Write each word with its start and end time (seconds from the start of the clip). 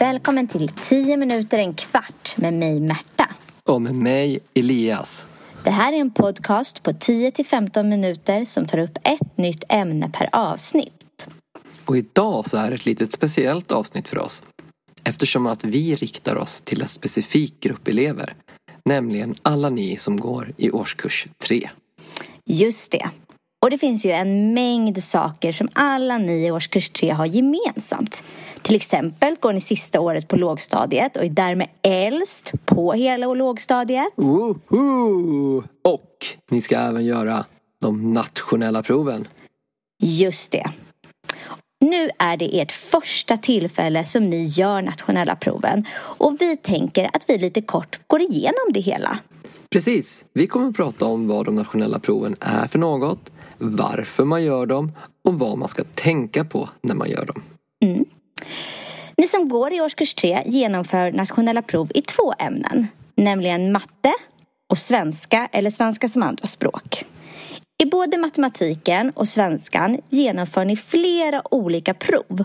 Välkommen 0.00 0.48
till 0.48 0.68
10 0.68 1.16
minuter 1.16 1.58
en 1.58 1.74
kvart 1.74 2.36
med 2.36 2.54
mig 2.54 2.80
Märta. 2.80 3.28
Och 3.64 3.82
med 3.82 3.94
mig 3.94 4.38
Elias. 4.54 5.26
Det 5.64 5.70
här 5.70 5.92
är 5.92 5.96
en 5.96 6.10
podcast 6.10 6.82
på 6.82 6.90
10-15 6.90 7.82
minuter 7.82 8.44
som 8.44 8.66
tar 8.66 8.78
upp 8.78 8.98
ett 9.04 9.36
nytt 9.36 9.64
ämne 9.68 10.10
per 10.10 10.28
avsnitt. 10.32 11.28
Och 11.84 11.96
idag 11.96 12.48
så 12.48 12.56
är 12.56 12.70
det 12.70 12.74
ett 12.74 12.86
litet 12.86 13.12
speciellt 13.12 13.72
avsnitt 13.72 14.08
för 14.08 14.18
oss. 14.18 14.42
Eftersom 15.04 15.46
att 15.46 15.64
vi 15.64 15.94
riktar 15.94 16.36
oss 16.36 16.60
till 16.60 16.82
en 16.82 16.88
specifik 16.88 17.60
grupp 17.60 17.88
elever. 17.88 18.34
Nämligen 18.84 19.34
alla 19.42 19.70
ni 19.70 19.96
som 19.96 20.16
går 20.20 20.52
i 20.56 20.70
årskurs 20.70 21.26
3. 21.44 21.70
Just 22.46 22.92
det. 22.92 23.10
Och 23.62 23.70
det 23.70 23.78
finns 23.78 24.06
ju 24.06 24.10
en 24.10 24.54
mängd 24.54 25.04
saker 25.04 25.52
som 25.52 25.68
alla 25.72 26.18
ni 26.18 26.46
i 26.46 26.50
årskurs 26.50 26.88
3 26.88 27.10
har 27.10 27.26
gemensamt. 27.26 28.22
Till 28.62 28.76
exempel 28.76 29.36
går 29.40 29.52
ni 29.52 29.60
sista 29.60 30.00
året 30.00 30.28
på 30.28 30.36
lågstadiet 30.36 31.16
och 31.16 31.24
är 31.24 31.30
därmed 31.30 31.68
äldst 31.82 32.52
på 32.64 32.92
hela 32.92 33.34
lågstadiet. 33.34 34.08
Woho! 34.16 35.62
Och 35.84 36.26
ni 36.50 36.60
ska 36.60 36.76
även 36.76 37.04
göra 37.04 37.44
de 37.80 38.06
nationella 38.06 38.82
proven. 38.82 39.28
Just 40.02 40.52
det. 40.52 40.70
Nu 41.80 42.10
är 42.18 42.36
det 42.36 42.60
ert 42.60 42.72
första 42.72 43.36
tillfälle 43.36 44.04
som 44.04 44.22
ni 44.22 44.44
gör 44.44 44.82
nationella 44.82 45.36
proven 45.36 45.86
och 45.92 46.36
vi 46.40 46.56
tänker 46.56 47.10
att 47.12 47.24
vi 47.28 47.38
lite 47.38 47.62
kort 47.62 48.00
går 48.06 48.20
igenom 48.20 48.72
det 48.74 48.80
hela. 48.80 49.18
Precis, 49.70 50.24
vi 50.32 50.46
kommer 50.46 50.68
att 50.68 50.76
prata 50.76 51.04
om 51.04 51.28
vad 51.28 51.44
de 51.44 51.54
nationella 51.54 51.98
proven 51.98 52.36
är 52.40 52.66
för 52.66 52.78
något, 52.78 53.32
varför 53.58 54.24
man 54.24 54.44
gör 54.44 54.66
dem 54.66 54.92
och 55.24 55.38
vad 55.38 55.58
man 55.58 55.68
ska 55.68 55.84
tänka 55.94 56.44
på 56.44 56.68
när 56.82 56.94
man 56.94 57.10
gör 57.10 57.24
dem. 57.24 57.42
Mm. 57.84 58.04
Ni 59.20 59.28
som 59.28 59.48
går 59.48 59.72
i 59.72 59.80
årskurs 59.80 60.14
3 60.14 60.42
genomför 60.46 61.12
nationella 61.12 61.62
prov 61.62 61.90
i 61.94 62.02
två 62.02 62.34
ämnen, 62.38 62.86
nämligen 63.14 63.72
matte 63.72 64.12
och 64.70 64.78
svenska 64.78 65.48
eller 65.52 65.70
svenska 65.70 66.08
som 66.08 66.22
andraspråk. 66.22 67.04
I 67.82 67.86
både 67.86 68.18
matematiken 68.18 69.10
och 69.10 69.28
svenskan 69.28 69.98
genomför 70.08 70.64
ni 70.64 70.76
flera 70.76 71.54
olika 71.54 71.94
prov 71.94 72.44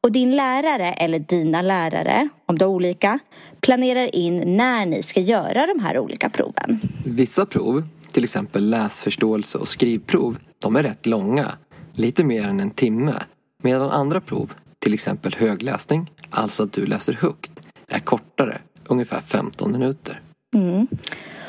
och 0.00 0.12
din 0.12 0.36
lärare 0.36 0.92
eller 0.92 1.18
dina 1.18 1.62
lärare, 1.62 2.28
om 2.46 2.58
du 2.58 2.64
har 2.64 2.72
olika, 2.72 3.18
planerar 3.60 4.14
in 4.14 4.56
när 4.56 4.86
ni 4.86 5.02
ska 5.02 5.20
göra 5.20 5.66
de 5.66 5.80
här 5.80 5.98
olika 5.98 6.30
proven. 6.30 6.80
Vissa 7.04 7.46
prov, 7.46 7.88
till 8.12 8.24
exempel 8.24 8.70
läsförståelse 8.70 9.58
och 9.58 9.68
skrivprov, 9.68 10.38
de 10.62 10.76
är 10.76 10.82
rätt 10.82 11.06
långa, 11.06 11.52
lite 11.92 12.24
mer 12.24 12.48
än 12.48 12.60
en 12.60 12.70
timme. 12.70 13.14
Medan 13.62 13.90
andra 13.90 14.20
prov, 14.20 14.54
till 14.88 14.94
exempel 14.94 15.34
högläsning, 15.38 16.10
alltså 16.30 16.62
att 16.62 16.72
du 16.72 16.86
läser 16.86 17.12
högt, 17.12 17.52
är 17.88 17.98
kortare, 17.98 18.58
ungefär 18.86 19.20
15 19.20 19.72
minuter. 19.72 20.20
Mm. 20.54 20.86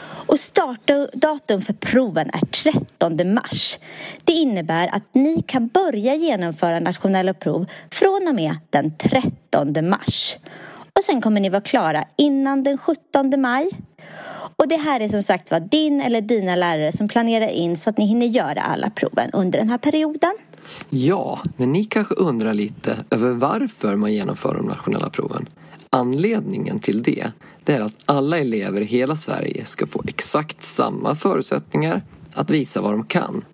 Och 0.02 0.40
startdatum 0.40 1.62
för 1.62 1.74
proven 1.74 2.30
är 2.34 2.46
13 2.46 3.34
mars. 3.34 3.80
Det 4.24 4.32
innebär 4.32 4.88
att 4.88 5.04
ni 5.14 5.44
kan 5.48 5.68
börja 5.68 6.16
genomföra 6.16 6.80
nationella 6.80 7.34
prov 7.34 7.66
från 7.92 8.28
och 8.30 8.36
med 8.36 8.56
den 8.70 8.98
13 8.98 9.90
mars. 9.90 10.38
Och 10.98 11.04
sen 11.04 11.22
kommer 11.22 11.42
ni 11.42 11.50
vara 11.50 11.62
klara 11.62 12.06
innan 12.18 12.64
den 12.64 12.78
17 12.78 13.42
maj. 13.42 13.70
Och 14.56 14.68
det 14.68 14.78
här 14.78 15.00
är 15.00 15.08
som 15.08 15.24
sagt 15.24 15.52
var 15.52 15.60
din 15.60 16.02
eller 16.02 16.22
dina 16.22 16.56
lärare 16.56 16.92
som 16.92 17.08
planerar 17.08 17.48
in 17.48 17.78
så 17.78 17.90
att 17.90 17.98
ni 17.98 18.06
hinner 18.06 18.28
göra 18.28 18.62
alla 18.62 18.90
proven 18.90 19.30
under 19.34 19.60
den 19.60 19.70
här 19.70 19.78
perioden. 19.78 20.34
Ja, 20.90 21.40
men 21.58 21.72
ni 21.72 21.84
kanske 21.84 22.16
undrar 22.16 22.54
lite 22.54 23.06
över 23.10 23.32
varför 23.32 23.96
man 23.96 24.14
genomför 24.14 24.56
de 24.56 24.66
nationella 24.66 25.10
proven. 25.10 25.50
Anledningen 25.90 26.80
till 26.80 27.04
det, 27.04 27.32
det 27.64 27.74
är 27.74 27.82
att 27.82 28.04
alla 28.06 28.38
elever 28.38 28.82
i 28.82 28.86
hela 28.86 29.16
Sverige 29.16 29.66
ska 29.66 29.88
få 29.88 30.04
exakt 30.08 30.64
samma 30.64 31.16
förutsättningar 31.16 32.02
att 32.34 32.50
visa 32.50 32.82
vad 32.82 32.94
de 32.94 33.06
kan. 33.06 33.46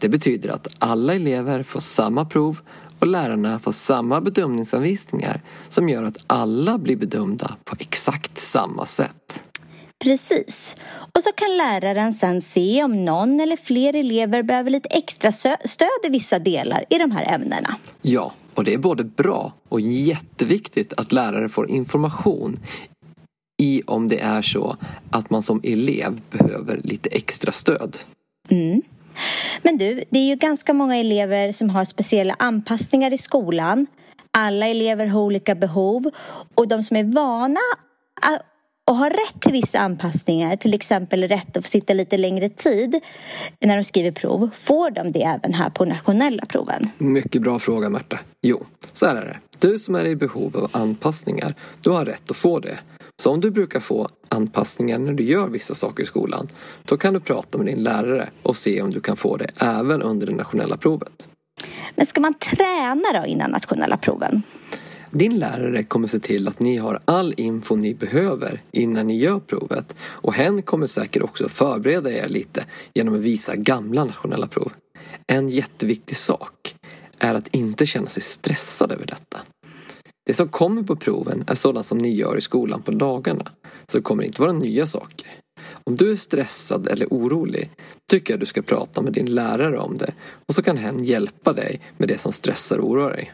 Det 0.00 0.08
betyder 0.08 0.50
att 0.50 0.68
alla 0.78 1.14
elever 1.14 1.62
får 1.62 1.80
samma 1.80 2.24
prov 2.24 2.60
och 2.98 3.06
lärarna 3.06 3.58
får 3.58 3.72
samma 3.72 4.20
bedömningsanvisningar 4.20 5.42
som 5.68 5.88
gör 5.88 6.02
att 6.02 6.16
alla 6.26 6.78
blir 6.78 6.96
bedömda 6.96 7.56
på 7.64 7.76
exakt 7.78 8.38
samma 8.38 8.86
sätt. 8.86 9.44
Precis. 10.04 10.76
Och 11.18 11.22
så 11.22 11.32
kan 11.32 11.56
läraren 11.56 12.14
sen 12.14 12.42
se 12.42 12.84
om 12.84 13.04
någon 13.04 13.40
eller 13.40 13.56
fler 13.56 13.96
elever 13.96 14.42
behöver 14.42 14.70
lite 14.70 14.88
extra 14.88 15.32
stöd 15.64 15.88
i 16.06 16.08
vissa 16.08 16.38
delar 16.38 16.84
i 16.90 16.98
de 16.98 17.10
här 17.10 17.34
ämnena. 17.34 17.76
Ja, 18.02 18.32
och 18.54 18.64
det 18.64 18.74
är 18.74 18.78
både 18.78 19.04
bra 19.04 19.52
och 19.68 19.80
jätteviktigt 19.80 20.92
att 20.96 21.12
lärare 21.12 21.48
får 21.48 21.70
information 21.70 22.56
i 23.62 23.82
om 23.86 24.08
det 24.08 24.20
är 24.20 24.42
så 24.42 24.76
att 25.10 25.30
man 25.30 25.42
som 25.42 25.60
elev 25.64 26.20
behöver 26.30 26.80
lite 26.84 27.08
extra 27.08 27.52
stöd. 27.52 27.96
Mm. 28.48 28.82
Men 29.62 29.78
du, 29.78 30.04
det 30.10 30.18
är 30.18 30.26
ju 30.26 30.36
ganska 30.36 30.74
många 30.74 30.96
elever 30.96 31.52
som 31.52 31.70
har 31.70 31.84
speciella 31.84 32.36
anpassningar 32.38 33.12
i 33.12 33.18
skolan. 33.18 33.86
Alla 34.30 34.66
elever 34.66 35.06
har 35.06 35.20
olika 35.20 35.54
behov 35.54 36.10
och 36.54 36.68
de 36.68 36.82
som 36.82 36.96
är 36.96 37.04
vana 37.04 37.60
och 38.90 38.96
har 38.96 39.10
rätt 39.10 39.40
till 39.40 39.52
vissa 39.52 39.78
anpassningar, 39.78 40.56
till 40.56 40.74
exempel 40.74 41.28
rätt 41.28 41.56
att 41.56 41.64
få 41.64 41.68
sitta 41.68 41.94
lite 41.94 42.16
längre 42.16 42.48
tid 42.48 43.00
när 43.60 43.76
de 43.76 43.84
skriver 43.84 44.10
prov, 44.10 44.50
får 44.54 44.90
de 44.90 45.12
det 45.12 45.22
även 45.22 45.54
här 45.54 45.70
på 45.70 45.84
nationella 45.84 46.46
proven? 46.46 46.90
Mycket 46.98 47.42
bra 47.42 47.58
fråga 47.58 47.88
Märta. 47.88 48.18
Jo, 48.42 48.66
så 48.92 49.06
här 49.06 49.16
är 49.16 49.24
det. 49.24 49.38
Du 49.58 49.78
som 49.78 49.94
är 49.94 50.04
i 50.04 50.16
behov 50.16 50.56
av 50.56 50.70
anpassningar, 50.72 51.54
du 51.80 51.90
har 51.90 52.04
rätt 52.04 52.30
att 52.30 52.36
få 52.36 52.58
det. 52.58 52.78
Så 53.22 53.30
om 53.30 53.40
du 53.40 53.50
brukar 53.50 53.80
få 53.80 54.08
anpassningar 54.28 54.98
när 54.98 55.12
du 55.12 55.24
gör 55.24 55.48
vissa 55.48 55.74
saker 55.74 56.02
i 56.02 56.06
skolan, 56.06 56.48
då 56.84 56.96
kan 56.96 57.14
du 57.14 57.20
prata 57.20 57.58
med 57.58 57.66
din 57.66 57.82
lärare 57.82 58.30
och 58.42 58.56
se 58.56 58.82
om 58.82 58.90
du 58.90 59.00
kan 59.00 59.16
få 59.16 59.36
det 59.36 59.50
även 59.58 60.02
under 60.02 60.26
det 60.26 60.32
nationella 60.32 60.76
provet. 60.76 61.28
Men 61.96 62.06
ska 62.06 62.20
man 62.20 62.34
träna 62.34 63.20
då 63.20 63.26
innan 63.26 63.50
nationella 63.50 63.96
proven? 63.96 64.42
Din 65.14 65.38
lärare 65.38 65.84
kommer 65.84 66.06
se 66.06 66.18
till 66.18 66.48
att 66.48 66.60
ni 66.60 66.76
har 66.76 67.00
all 67.04 67.34
info 67.36 67.76
ni 67.76 67.94
behöver 67.94 68.62
innan 68.70 69.06
ni 69.06 69.18
gör 69.18 69.40
provet 69.40 69.94
och 70.00 70.34
hen 70.34 70.62
kommer 70.62 70.86
säkert 70.86 71.22
också 71.22 71.48
förbereda 71.48 72.12
er 72.12 72.28
lite 72.28 72.64
genom 72.94 73.14
att 73.14 73.20
visa 73.20 73.56
gamla 73.56 74.04
nationella 74.04 74.46
prov. 74.46 74.72
En 75.26 75.48
jätteviktig 75.48 76.16
sak 76.16 76.76
är 77.18 77.34
att 77.34 77.48
inte 77.48 77.86
känna 77.86 78.06
sig 78.06 78.22
stressad 78.22 78.92
över 78.92 79.06
detta. 79.06 79.40
Det 80.26 80.34
som 80.34 80.48
kommer 80.48 80.82
på 80.82 80.96
proven 80.96 81.44
är 81.46 81.54
sådant 81.54 81.86
som 81.86 81.98
ni 81.98 82.14
gör 82.14 82.36
i 82.36 82.40
skolan 82.40 82.82
på 82.82 82.90
dagarna. 82.90 83.50
Så 83.86 83.98
det 83.98 84.02
kommer 84.02 84.22
inte 84.22 84.42
vara 84.42 84.52
nya 84.52 84.86
saker. 84.86 85.30
Om 85.84 85.96
du 85.96 86.10
är 86.10 86.16
stressad 86.16 86.88
eller 86.88 87.06
orolig 87.06 87.70
tycker 88.10 88.32
jag 88.32 88.40
du 88.40 88.46
ska 88.46 88.62
prata 88.62 89.02
med 89.02 89.12
din 89.12 89.34
lärare 89.34 89.78
om 89.78 89.98
det 89.98 90.14
och 90.48 90.54
så 90.54 90.62
kan 90.62 90.76
hen 90.76 91.04
hjälpa 91.04 91.52
dig 91.52 91.80
med 91.98 92.08
det 92.08 92.18
som 92.18 92.32
stressar 92.32 92.78
och 92.78 92.90
oroar 92.90 93.10
dig. 93.10 93.32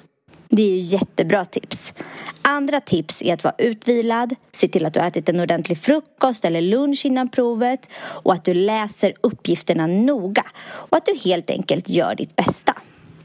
Det 0.50 0.62
är 0.62 0.68
ju 0.68 0.78
jättebra 0.78 1.44
tips. 1.44 1.94
Andra 2.42 2.80
tips 2.80 3.22
är 3.22 3.34
att 3.34 3.44
vara 3.44 3.54
utvilad, 3.58 4.34
se 4.52 4.68
till 4.68 4.86
att 4.86 4.94
du 4.94 5.00
har 5.00 5.06
ätit 5.06 5.28
en 5.28 5.40
ordentlig 5.40 5.78
frukost 5.78 6.44
eller 6.44 6.60
lunch 6.60 7.06
innan 7.06 7.28
provet 7.28 7.88
och 7.96 8.32
att 8.32 8.44
du 8.44 8.54
läser 8.54 9.14
uppgifterna 9.20 9.86
noga 9.86 10.44
och 10.62 10.96
att 10.96 11.06
du 11.06 11.18
helt 11.24 11.50
enkelt 11.50 11.88
gör 11.88 12.14
ditt 12.14 12.36
bästa. 12.36 12.76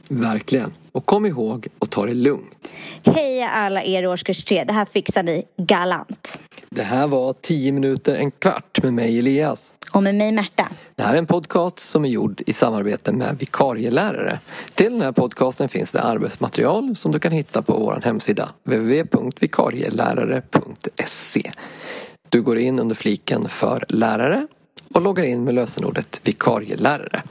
Verkligen. 0.07 0.73
Och 0.91 1.05
kom 1.05 1.25
ihåg 1.25 1.67
att 1.79 1.91
ta 1.91 2.05
det 2.05 2.13
lugnt. 2.13 2.73
Heja 3.05 3.49
alla 3.49 3.83
er 3.83 4.03
i 4.03 4.07
årskurs 4.07 4.43
3. 4.43 4.63
Det 4.63 4.73
här 4.73 4.85
fixar 4.85 5.23
ni 5.23 5.43
galant. 5.57 6.39
Det 6.75 6.83
här 6.83 7.07
var 7.07 7.35
10 7.41 7.71
minuter 7.71 8.15
en 8.15 8.31
kvart 8.31 8.83
med 8.83 8.93
mig 8.93 9.19
Elias. 9.19 9.73
Och 9.91 10.03
med 10.03 10.15
mig 10.15 10.31
Märta. 10.31 10.67
Det 10.95 11.03
här 11.03 11.13
är 11.13 11.17
en 11.17 11.25
podcast 11.25 11.79
som 11.79 12.05
är 12.05 12.09
gjord 12.09 12.41
i 12.45 12.53
samarbete 12.53 13.13
med 13.13 13.39
vikarielärare. 13.39 14.39
Till 14.73 14.91
den 14.91 15.01
här 15.01 15.11
podcasten 15.11 15.69
finns 15.69 15.91
det 15.91 16.01
arbetsmaterial 16.01 16.95
som 16.95 17.11
du 17.11 17.19
kan 17.19 17.31
hitta 17.31 17.61
på 17.61 17.73
vår 17.73 18.01
hemsida 18.03 18.49
www.vikarielärare.se. 18.63 21.51
Du 22.29 22.41
går 22.41 22.57
in 22.57 22.79
under 22.79 22.95
fliken 22.95 23.49
för 23.49 23.85
lärare 23.89 24.47
och 24.93 25.01
loggar 25.01 25.23
in 25.23 25.43
med 25.43 25.53
lösenordet 25.53 26.21
vikarielärare. 26.23 27.23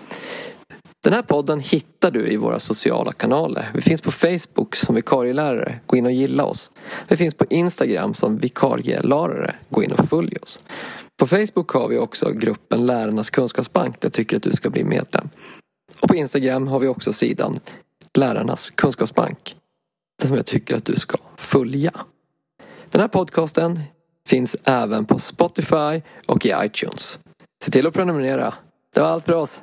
Den 1.05 1.12
här 1.12 1.23
podden 1.23 1.61
hittar 1.61 2.11
du 2.11 2.29
i 2.29 2.37
våra 2.37 2.59
sociala 2.59 3.12
kanaler. 3.12 3.71
Vi 3.75 3.81
finns 3.81 4.03
på 4.03 4.12
Facebook 4.12 4.77
som 4.77 4.95
vikarielärare. 4.95 5.81
Gå 5.87 5.97
in 5.97 6.06
och 6.06 6.12
gilla 6.12 6.45
oss. 6.45 6.71
Vi 7.09 7.17
finns 7.17 7.35
på 7.35 7.45
Instagram 7.51 8.15
som 8.15 8.39
vikarielärare. 8.39 9.55
Gå 9.71 9.83
in 9.83 9.93
och 9.93 10.09
följ 10.09 10.37
oss. 10.43 10.61
På 11.17 11.27
Facebook 11.27 11.71
har 11.71 11.89
vi 11.89 11.99
också 11.99 12.31
gruppen 12.31 12.87
Lärarnas 12.87 13.31
kunskapsbank 13.31 14.01
där 14.01 14.06
jag 14.06 14.12
tycker 14.12 14.37
att 14.37 14.43
du 14.43 14.53
ska 14.53 14.71
bli 14.71 14.85
medlem. 14.85 15.29
Och 16.01 16.09
på 16.09 16.15
Instagram 16.15 16.69
har 16.69 16.79
vi 16.79 16.89
också 16.89 17.12
sidan 17.12 17.61
Lärarnas 18.19 18.71
kunskapsbank. 18.71 19.57
Den 20.21 20.29
som 20.29 20.37
jag 20.37 20.47
tycker 20.47 20.77
att 20.77 20.85
du 20.85 20.97
ska 20.97 21.19
följa. 21.37 21.93
Den 22.91 23.00
här 23.00 23.09
podcasten 23.09 23.81
finns 24.29 24.57
även 24.65 25.05
på 25.05 25.19
Spotify 25.19 26.03
och 26.27 26.47
i 26.47 26.55
iTunes. 26.65 27.19
Se 27.65 27.71
till 27.71 27.87
att 27.87 27.95
prenumerera. 27.95 28.55
Det 28.95 29.00
var 29.00 29.09
allt 29.09 29.25
för 29.25 29.33
oss. 29.33 29.62